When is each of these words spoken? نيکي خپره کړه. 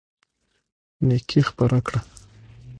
نيکي 1.07 1.39
خپره 1.49 1.77
کړه. 1.85 1.99